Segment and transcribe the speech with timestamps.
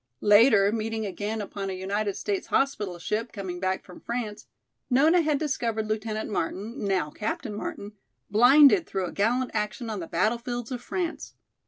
[0.23, 4.47] Later, meeting again upon a United States hospital ship, coming back from France,
[4.89, 7.91] Nona had discovered Lieutenant Martin, now Captain Martin,
[8.27, 11.35] blinded through a gallant action on the battlefields of France.